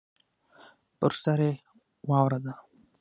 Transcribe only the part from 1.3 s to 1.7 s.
یې